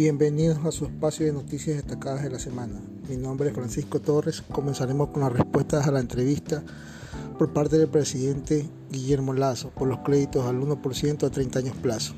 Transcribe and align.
Bienvenidos 0.00 0.64
a 0.64 0.72
su 0.72 0.86
espacio 0.86 1.26
de 1.26 1.34
noticias 1.34 1.76
destacadas 1.76 2.22
de 2.22 2.30
la 2.30 2.38
semana. 2.38 2.80
Mi 3.06 3.18
nombre 3.18 3.50
es 3.50 3.54
Francisco 3.54 4.00
Torres. 4.00 4.42
Comenzaremos 4.50 5.10
con 5.10 5.20
las 5.20 5.30
respuestas 5.30 5.86
a 5.86 5.90
la 5.90 6.00
entrevista 6.00 6.62
por 7.38 7.52
parte 7.52 7.76
del 7.76 7.88
presidente 7.88 8.66
Guillermo 8.90 9.34
Lazo 9.34 9.68
por 9.68 9.88
los 9.88 9.98
créditos 9.98 10.46
al 10.46 10.58
1% 10.58 11.26
a 11.26 11.30
30 11.30 11.58
años 11.58 11.76
plazo. 11.82 12.14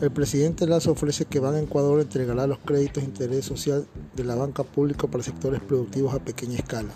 El 0.00 0.12
presidente 0.12 0.68
Lazo 0.68 0.92
ofrece 0.92 1.24
que 1.24 1.40
Ban 1.40 1.56
Ecuador 1.56 2.00
entregará 2.00 2.46
los 2.46 2.60
créditos 2.60 3.02
de 3.02 3.08
interés 3.08 3.44
social 3.44 3.88
de 4.14 4.22
la 4.22 4.36
banca 4.36 4.62
pública 4.62 5.08
para 5.08 5.24
sectores 5.24 5.60
productivos 5.60 6.14
a 6.14 6.24
pequeña 6.24 6.58
escala. 6.58 6.92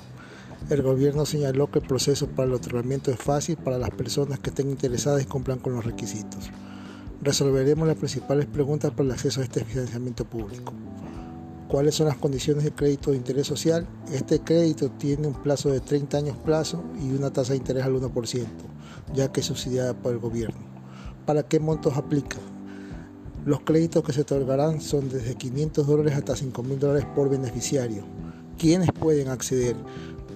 El 0.68 0.82
gobierno 0.82 1.26
señaló 1.26 1.72
que 1.72 1.80
el 1.80 1.88
proceso 1.88 2.28
para 2.28 2.46
el 2.46 2.54
otorgamiento 2.54 3.10
es 3.10 3.18
fácil 3.18 3.56
para 3.56 3.78
las 3.78 3.90
personas 3.90 4.38
que 4.38 4.50
estén 4.50 4.70
interesadas 4.70 5.24
y 5.24 5.26
cumplan 5.26 5.58
con 5.58 5.74
los 5.74 5.84
requisitos 5.84 6.50
resolveremos 7.22 7.86
las 7.86 7.96
principales 7.96 8.46
preguntas 8.46 8.90
para 8.92 9.04
el 9.04 9.12
acceso 9.12 9.40
a 9.40 9.44
este 9.44 9.64
financiamiento 9.64 10.24
público. 10.24 10.72
¿Cuáles 11.68 11.94
son 11.94 12.08
las 12.08 12.16
condiciones 12.16 12.64
de 12.64 12.72
crédito 12.72 13.12
de 13.12 13.18
interés 13.18 13.46
social? 13.46 13.86
Este 14.12 14.40
crédito 14.40 14.90
tiene 14.90 15.28
un 15.28 15.34
plazo 15.34 15.70
de 15.70 15.80
30 15.80 16.16
años 16.16 16.36
plazo 16.44 16.82
y 17.00 17.12
una 17.12 17.32
tasa 17.32 17.52
de 17.52 17.58
interés 17.58 17.84
al 17.84 17.94
1%, 17.94 18.46
ya 19.14 19.30
que 19.30 19.40
es 19.40 19.46
subsidiada 19.46 19.94
por 19.94 20.12
el 20.12 20.18
gobierno. 20.18 20.58
¿Para 21.26 21.44
qué 21.44 21.60
montos 21.60 21.96
aplica? 21.96 22.38
Los 23.46 23.60
créditos 23.60 24.02
que 24.02 24.12
se 24.12 24.22
otorgarán 24.22 24.80
son 24.80 25.08
desde 25.08 25.36
500 25.36 25.86
dólares 25.86 26.14
hasta 26.14 26.34
5 26.34 26.62
mil 26.62 26.78
dólares 26.78 27.06
por 27.14 27.30
beneficiario. 27.30 28.02
¿Quiénes 28.58 28.90
pueden 28.92 29.28
acceder? 29.28 29.76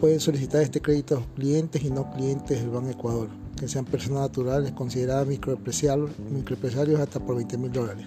Pueden 0.05 0.21
solicitar 0.21 0.61
este 0.61 0.83
crédito 0.83 1.17
a 1.17 1.35
clientes 1.35 1.83
y 1.83 1.89
no 1.91 2.11
clientes 2.11 2.61
del 2.61 2.69
Banco 2.69 2.91
Ecuador 2.91 3.31
que 3.59 3.67
sean 3.67 3.87
personas 3.87 4.21
naturales 4.21 4.73
consideradas 4.73 5.27
microempresarios, 5.27 6.11
microempresarios 6.30 7.01
hasta 7.01 7.21
por 7.21 7.37
20 7.37 7.57
mil 7.57 7.73
dólares, 7.73 8.07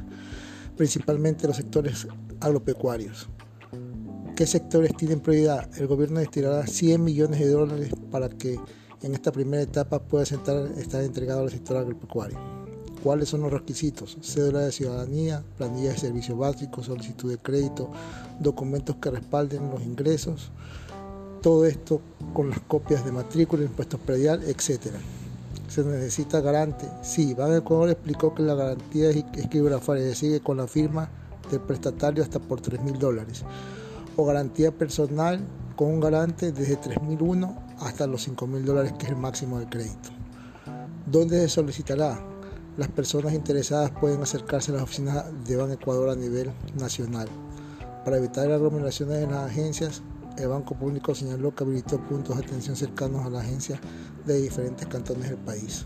principalmente 0.78 1.48
los 1.48 1.56
sectores 1.56 2.08
agropecuarios. 2.40 3.28
¿Qué 4.36 4.46
sectores 4.46 4.96
tienen 4.96 5.22
prioridad? 5.22 5.76
El 5.76 5.88
gobierno 5.88 6.20
destinará 6.20 6.68
100 6.68 7.04
millones 7.04 7.40
de 7.40 7.50
dólares 7.50 7.90
para 8.12 8.30
que 8.30 8.60
en 9.02 9.16
esta 9.16 9.32
primera 9.32 9.64
etapa 9.64 9.98
pueda 9.98 10.22
estar 10.22 11.02
entregado 11.02 11.42
al 11.42 11.50
sector 11.50 11.78
agropecuario. 11.78 12.38
¿Cuáles 13.02 13.30
son 13.30 13.42
los 13.42 13.52
requisitos? 13.52 14.20
Cédula 14.22 14.60
de 14.60 14.72
ciudadanía, 14.72 15.44
planilla 15.58 15.94
de 15.94 15.98
servicios 15.98 16.38
básicos, 16.38 16.86
solicitud 16.86 17.32
de 17.32 17.40
crédito, 17.40 17.90
documentos 18.40 18.98
que 18.98 19.10
respalden 19.10 19.72
los 19.72 19.82
ingresos, 19.82 20.52
todo 21.42 21.66
esto 21.66 22.02
con 22.34 22.50
las 22.50 22.60
copias 22.62 23.06
de 23.06 23.12
matrícula, 23.12 23.64
impuestos 23.64 24.00
predial, 24.00 24.44
etcétera 24.44 25.00
se 25.68 25.84
necesita 25.84 26.40
garante. 26.42 26.90
Sí, 27.02 27.34
Ban 27.34 27.56
Ecuador 27.56 27.90
explicó 27.90 28.34
que 28.34 28.44
la 28.44 28.56
garantía 28.56 29.10
es 29.10 29.18
escribografía 29.36 30.16
sigue 30.16 30.40
con 30.40 30.58
la 30.58 30.68
firma 30.68 31.10
del 31.52 31.60
prestatario 31.60 32.24
hasta 32.24 32.40
por 32.40 32.62
3 32.62 32.82
mil 32.82 32.98
dólares. 32.98 33.44
O 34.16 34.26
garantía 34.26 34.72
personal 34.72 35.40
con 35.76 35.90
un 35.90 36.00
garante 36.00 36.52
desde 36.52 36.80
3.001 36.80 37.56
hasta 37.80 38.08
los 38.08 38.24
5 38.24 38.48
mil 38.48 38.66
dólares, 38.66 38.94
que 38.98 39.06
es 39.06 39.12
el 39.12 39.18
máximo 39.18 39.60
de 39.60 39.68
crédito. 39.68 40.10
¿Dónde 41.06 41.40
se 41.42 41.50
solicitará? 41.50 42.20
Las 42.78 42.90
personas 42.90 43.34
interesadas 43.34 43.92
pueden 43.92 44.22
acercarse 44.22 44.72
a 44.72 44.76
las 44.76 44.84
oficinas 44.84 45.26
de 45.46 45.56
Ban 45.56 45.72
Ecuador 45.72 46.10
a 46.10 46.16
nivel 46.16 46.52
nacional. 46.80 47.28
Para 48.04 48.18
evitar 48.18 48.52
aglomeraciones 48.52 49.24
en 49.24 49.32
las 49.32 49.50
agencias, 49.52 50.02
el 50.38 50.48
Banco 50.48 50.76
Público 50.76 51.16
señaló 51.16 51.54
que 51.54 51.64
habilitó 51.64 52.00
puntos 52.00 52.38
de 52.38 52.46
atención 52.46 52.76
cercanos 52.76 53.26
a 53.26 53.30
la 53.30 53.42
agencia 53.42 53.80
de 54.26 54.42
diferentes 54.42 54.88
cantones 54.88 55.30
del 55.30 55.38
país. 55.40 55.86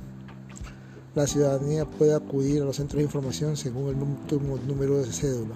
La 1.16 1.28
ciudadanía 1.28 1.86
puede 1.86 2.16
acudir 2.16 2.62
a 2.62 2.66
los 2.66 2.78
centros 2.78 2.98
de 2.98 3.04
información 3.04 3.58
según 3.58 3.90
el 3.90 4.02
último 4.02 4.58
número 4.68 4.98
de 4.98 5.12
cédula. 5.12 5.56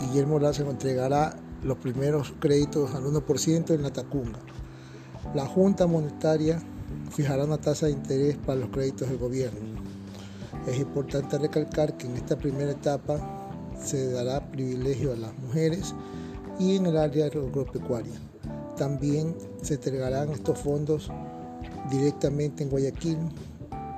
Guillermo 0.00 0.38
Lazo 0.38 0.68
entregará 0.70 1.36
los 1.62 1.78
primeros 1.78 2.32
créditos 2.38 2.94
al 2.94 3.04
1% 3.04 3.74
en 3.74 3.82
la 3.82 3.92
Tacunga. 3.92 4.38
La 5.34 5.46
Junta 5.46 5.86
Monetaria 5.86 6.62
fijará 7.10 7.44
una 7.44 7.58
tasa 7.58 7.86
de 7.86 7.92
interés 7.92 8.36
para 8.36 8.60
los 8.60 8.68
créditos 8.70 9.08
del 9.08 9.18
gobierno. 9.18 9.60
Es 10.66 10.78
importante 10.78 11.38
recalcar 11.38 11.96
que 11.96 12.06
en 12.06 12.16
esta 12.16 12.36
primera 12.36 12.70
etapa 12.70 13.18
se 13.82 14.10
dará 14.12 14.50
privilegio 14.50 15.12
a 15.12 15.16
las 15.16 15.36
mujeres 15.38 15.94
y 16.58 16.76
en 16.76 16.86
el 16.86 16.96
área 16.96 17.26
agropecuaria. 17.26 18.14
También 18.76 19.36
se 19.62 19.74
entregarán 19.74 20.30
estos 20.30 20.58
fondos 20.58 21.10
directamente 21.90 22.62
en 22.62 22.70
Guayaquil, 22.70 23.18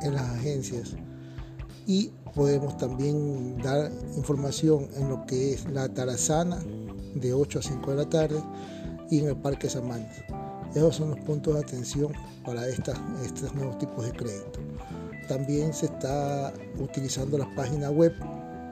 en 0.02 0.14
las 0.14 0.24
agencias. 0.30 0.96
Y 1.86 2.12
podemos 2.34 2.76
también 2.76 3.58
dar 3.62 3.90
información 4.16 4.88
en 4.96 5.08
lo 5.08 5.24
que 5.26 5.54
es 5.54 5.70
la 5.70 5.88
Tarazana 5.88 6.58
de 7.14 7.32
8 7.32 7.58
a 7.58 7.62
5 7.62 7.90
de 7.90 7.96
la 7.96 8.08
tarde 8.08 8.42
y 9.10 9.20
en 9.20 9.28
el 9.28 9.36
Parque 9.36 9.70
Samantha. 9.70 10.26
Esos 10.74 10.96
son 10.96 11.10
los 11.10 11.20
puntos 11.20 11.54
de 11.54 11.60
atención 11.60 12.12
para 12.44 12.68
estas, 12.68 13.00
estos 13.24 13.54
nuevos 13.54 13.78
tipos 13.78 14.04
de 14.04 14.12
crédito. 14.12 14.60
También 15.28 15.72
se 15.72 15.86
está 15.86 16.52
utilizando 16.78 17.38
la 17.38 17.52
página 17.54 17.90
web 17.90 18.12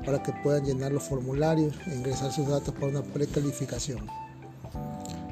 para 0.04 0.22
que 0.22 0.32
puedan 0.42 0.64
llenar 0.64 0.92
los 0.92 1.02
formularios 1.04 1.74
e 1.86 1.94
ingresar 1.94 2.32
sus 2.32 2.46
datos 2.46 2.74
para 2.74 2.88
una 2.88 3.02
precalificación. 3.02 4.00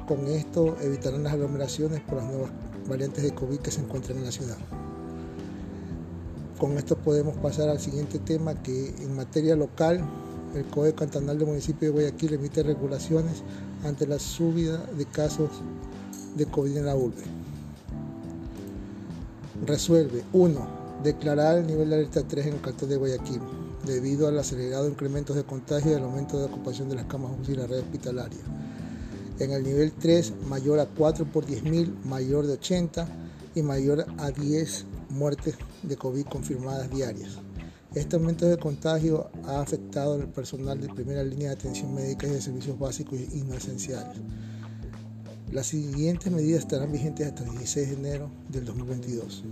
Con 0.07 0.27
esto 0.27 0.75
evitarán 0.81 1.23
las 1.23 1.33
aglomeraciones 1.33 2.01
por 2.01 2.17
las 2.17 2.25
nuevas 2.25 2.51
variantes 2.87 3.23
de 3.23 3.33
COVID 3.33 3.59
que 3.59 3.71
se 3.71 3.81
encuentran 3.81 4.17
en 4.17 4.25
la 4.25 4.31
ciudad. 4.31 4.57
Con 6.59 6.77
esto 6.77 6.97
podemos 6.97 7.35
pasar 7.37 7.69
al 7.69 7.79
siguiente 7.79 8.19
tema 8.19 8.61
que 8.61 8.93
en 8.99 9.15
materia 9.15 9.55
local 9.55 10.03
el 10.55 10.65
Código 10.65 10.95
Cantonal 10.95 11.37
del 11.37 11.47
Municipio 11.47 11.87
de 11.87 11.93
Guayaquil 11.93 12.33
emite 12.33 12.63
regulaciones 12.63 13.43
ante 13.83 14.05
la 14.05 14.19
subida 14.19 14.77
de 14.97 15.05
casos 15.05 15.49
de 16.35 16.45
COVID 16.45 16.77
en 16.77 16.85
la 16.85 16.95
urbe. 16.95 17.23
Resuelve 19.65 20.23
1. 20.33 20.83
Declarar 21.03 21.57
el 21.57 21.67
nivel 21.67 21.89
de 21.89 21.95
alerta 21.95 22.23
3 22.27 22.47
en 22.47 22.53
el 22.53 22.61
cantón 22.61 22.89
de 22.89 22.97
Guayaquil 22.97 23.41
debido 23.85 24.27
al 24.27 24.39
acelerado 24.39 24.87
incremento 24.87 25.33
de 25.33 25.43
contagio 25.43 25.91
y 25.91 25.95
al 25.95 26.03
aumento 26.03 26.37
de 26.39 26.45
ocupación 26.45 26.89
de 26.89 26.95
las 26.95 27.05
camas 27.05 27.31
UCI 27.39 27.51
y 27.51 27.55
la 27.55 27.67
red 27.67 27.79
hospitalaria. 27.79 28.39
En 29.39 29.51
el 29.51 29.63
nivel 29.63 29.91
3, 29.91 30.33
mayor 30.47 30.79
a 30.79 30.85
4 30.85 31.25
por 31.25 31.45
10.000, 31.45 32.03
mayor 32.05 32.45
de 32.47 32.53
80 32.53 33.07
y 33.55 33.61
mayor 33.61 34.05
a 34.17 34.31
10 34.31 34.85
muertes 35.09 35.55
de 35.81 35.97
COVID 35.97 36.25
confirmadas 36.25 36.89
diarias. 36.89 37.39
Este 37.93 38.15
aumento 38.15 38.47
de 38.47 38.57
contagio 38.57 39.29
ha 39.45 39.61
afectado 39.61 40.15
al 40.15 40.27
personal 40.27 40.79
de 40.79 40.89
primera 40.89 41.23
línea 41.23 41.49
de 41.49 41.55
atención 41.55 41.93
médica 41.93 42.25
y 42.25 42.31
de 42.31 42.41
servicios 42.41 42.79
básicos 42.79 43.19
y 43.19 43.41
no 43.41 43.53
esenciales. 43.53 44.17
Las 45.51 45.67
siguientes 45.67 46.31
medidas 46.31 46.61
estarán 46.61 46.91
vigentes 46.91 47.27
hasta 47.27 47.43
el 47.43 47.51
16 47.51 47.89
de 47.89 47.95
enero 47.95 48.29
del 48.49 48.65
2022 48.65 49.43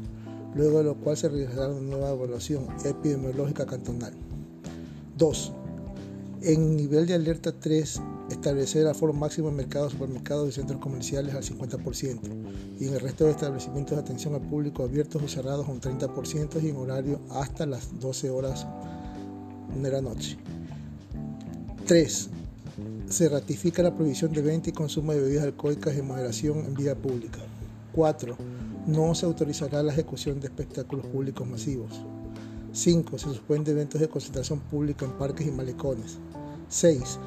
luego 0.56 0.80
de 0.80 0.84
lo 0.86 0.96
cual 0.96 1.18
se 1.18 1.30
realizará 1.30 1.70
una 1.70 1.82
nueva 1.82 2.12
evaluación 2.12 2.68
epidemiológica 2.86 3.66
cantonal. 3.66 4.14
2. 5.18 5.54
En 6.44 6.76
nivel 6.76 7.06
de 7.06 7.14
alerta 7.14 7.52
3, 7.52 8.02
establecer 8.32 8.88
aforo 8.88 9.14
máximo 9.14 9.50
en 9.50 9.56
mercados, 9.56 9.92
supermercados 9.92 10.50
y 10.50 10.52
centros 10.54 10.80
comerciales 10.80 11.36
al 11.36 11.44
50% 11.44 12.20
y 12.80 12.88
en 12.88 12.94
el 12.94 13.00
resto 13.00 13.26
de 13.26 13.32
establecimientos 13.32 13.96
de 13.96 14.02
atención 14.02 14.34
al 14.34 14.42
público 14.42 14.84
abiertos 14.84 15.22
y 15.24 15.28
cerrados 15.28 15.68
un 15.68 15.80
30% 15.80 16.64
y 16.64 16.70
en 16.70 16.78
horario 16.78 17.20
hasta 17.30 17.66
las 17.66 18.00
12 18.00 18.30
horas 18.30 18.66
de 19.80 19.92
la 19.92 20.02
noche. 20.02 20.38
3. 21.86 22.30
Se 23.10 23.30
ratifica 23.30 23.84
la 23.84 23.94
prohibición 23.94 24.32
de 24.32 24.42
venta 24.42 24.70
y 24.70 24.74
consumo 24.74 25.12
de 25.12 25.22
bebidas 25.22 25.44
alcohólicas 25.44 25.96
de 25.96 26.02
moderación 26.02 26.60
en 26.60 26.74
vía 26.74 26.96
pública. 26.96 27.40
4 27.94 28.38
no 28.88 29.14
se 29.16 29.26
autorizará 29.26 29.84
la 29.84 29.94
ejecución 29.94 30.40
de 30.40 30.48
espectáculos 30.48 31.06
públicos 31.06 31.48
masivos. 31.48 32.02
5. 32.74 33.18
Se 33.18 33.26
suspende 33.26 33.72
eventos 33.72 34.00
de 34.00 34.08
concentración 34.08 34.60
pública 34.60 35.06
en 35.06 35.12
parques 35.12 35.46
y 35.46 35.52
malecones. 35.52 36.18
6. 36.70 37.20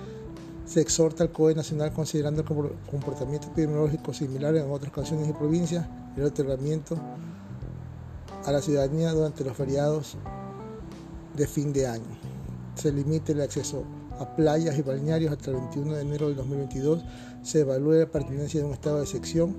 Se 0.67 0.81
exhorta 0.81 1.23
al 1.23 1.31
COE 1.31 1.55
Nacional, 1.55 1.93
considerando 1.93 2.41
el 2.41 2.47
comportamiento 2.91 3.49
epidemiológico 3.49 4.15
similar 4.15 4.57
en 4.57 4.71
otras 4.71 4.93
canciones 4.93 5.29
y 5.29 5.33
provincias, 5.33 5.87
el 6.17 6.25
otorgamiento 6.25 6.97
a 8.47 8.53
la 8.53 8.63
ciudadanía 8.63 9.13
durante 9.13 9.45
los 9.45 9.57
feriados 9.57 10.17
de 11.37 11.47
fin 11.47 11.73
de 11.73 11.87
año. 11.87 12.19
Se 12.77 12.91
limite 12.91 13.33
el 13.33 13.43
acceso 13.43 13.85
a 14.19 14.37
playas 14.37 14.79
y 14.79 14.83
balnearios 14.83 15.33
hasta 15.33 15.51
el 15.51 15.57
21 15.57 15.95
de 15.95 16.03
enero 16.03 16.29
del 16.29 16.37
2022. 16.37 17.05
Se 17.43 17.61
evalúe 17.61 17.93
la 17.93 18.07
pertinencia 18.07 18.61
de 18.61 18.67
un 18.67 18.73
estado 18.73 19.01
de 19.01 19.07
sección 19.07 19.55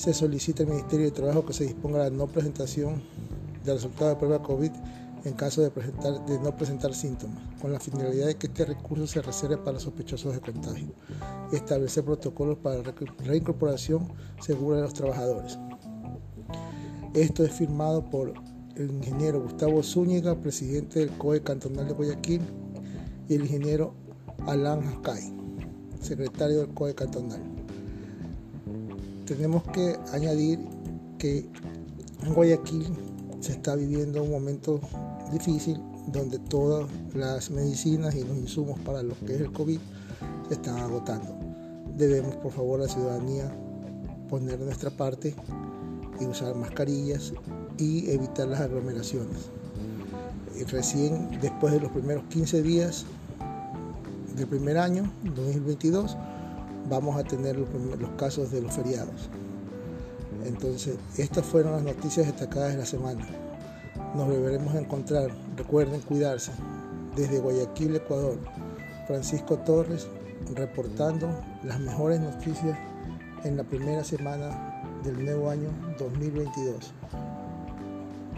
se 0.00 0.14
solicita 0.14 0.62
al 0.62 0.70
Ministerio 0.70 1.04
de 1.04 1.12
Trabajo 1.12 1.44
que 1.44 1.52
se 1.52 1.64
disponga 1.64 1.98
la 1.98 2.08
no 2.08 2.26
presentación 2.26 3.02
del 3.66 3.74
resultado 3.74 4.08
de 4.08 4.16
prueba 4.16 4.42
COVID 4.42 4.70
en 5.26 5.34
caso 5.34 5.60
de, 5.60 5.70
no 6.42 6.56
presentar 6.56 6.94
síntomas, 6.94 7.38
con 7.60 7.70
la 7.70 7.78
finalidad 7.78 8.28
de 8.28 8.36
que 8.36 8.46
este 8.46 8.64
recurso 8.64 9.06
se 9.06 9.20
reserve 9.20 9.58
para 9.58 9.78
sospechosos 9.78 10.32
de 10.32 10.40
contagio 10.40 10.88
y 11.52 11.56
establecer 11.56 12.02
protocolos 12.02 12.56
para 12.56 12.82
reincorporación 13.18 14.10
segura 14.40 14.76
de 14.76 14.84
los 14.84 14.94
trabajadores. 14.94 15.58
Esto 17.12 17.44
es 17.44 17.52
firmado 17.52 18.08
por 18.08 18.32
el 18.76 18.90
ingeniero 18.90 19.42
Gustavo 19.42 19.82
Zúñiga, 19.82 20.34
presidente 20.34 21.00
del 21.00 21.10
COE 21.18 21.42
Cantonal 21.42 21.86
de 21.86 21.92
Guayaquil, 21.92 22.40
y 23.28 23.34
el 23.34 23.42
ingeniero 23.42 23.92
Alan 24.46 24.82
Hakai, 24.82 25.30
secretario 26.00 26.60
del 26.60 26.72
COE 26.72 26.94
cantonal. 26.94 27.59
Tenemos 29.30 29.62
que 29.72 29.96
añadir 30.12 30.58
que 31.16 31.48
en 32.24 32.34
Guayaquil 32.34 32.84
se 33.38 33.52
está 33.52 33.76
viviendo 33.76 34.24
un 34.24 34.30
momento 34.32 34.80
difícil 35.30 35.80
donde 36.08 36.40
todas 36.40 36.90
las 37.14 37.48
medicinas 37.48 38.16
y 38.16 38.24
los 38.24 38.36
insumos 38.36 38.80
para 38.80 39.04
lo 39.04 39.14
que 39.20 39.36
es 39.36 39.40
el 39.40 39.52
COVID 39.52 39.78
se 40.48 40.54
están 40.54 40.78
agotando. 40.78 41.32
Debemos, 41.96 42.34
por 42.38 42.50
favor, 42.50 42.80
la 42.80 42.88
ciudadanía 42.88 43.56
poner 44.28 44.58
nuestra 44.58 44.90
parte 44.90 45.36
y 46.20 46.26
usar 46.26 46.56
mascarillas 46.56 47.32
y 47.78 48.10
evitar 48.10 48.48
las 48.48 48.58
aglomeraciones. 48.58 49.48
Recién 50.72 51.38
después 51.40 51.72
de 51.72 51.78
los 51.78 51.92
primeros 51.92 52.24
15 52.30 52.62
días 52.62 53.06
del 54.34 54.48
primer 54.48 54.76
año, 54.76 55.08
2022, 55.22 56.16
vamos 56.88 57.16
a 57.16 57.24
tener 57.24 57.56
los, 57.56 57.68
casos 58.16 58.50
de 58.50 58.62
los 58.62 58.72
feriados. 58.74 59.28
Entonces, 60.44 60.96
estas 61.16 61.44
fueron 61.44 61.72
las 61.72 61.82
noticias 61.82 62.26
destacadas 62.26 62.72
de 62.72 62.78
la 62.78 62.86
semana. 62.86 63.26
Nos 64.14 64.26
volveremos 64.26 64.74
a 64.74 64.80
encontrar. 64.80 65.30
Recuerden 65.56 66.00
cuidarse. 66.00 66.52
Desde 67.16 67.40
Guayaquil, 67.40 67.96
Ecuador, 67.96 68.38
Francisco 69.06 69.58
Torres 69.58 70.06
reportando 70.54 71.28
las 71.64 71.78
mejores 71.80 72.20
noticias 72.20 72.78
en 73.44 73.56
la 73.56 73.64
primera 73.64 74.04
semana 74.04 74.82
del 75.04 75.24
nuevo 75.24 75.50
año 75.50 75.68
2022. 75.98 76.92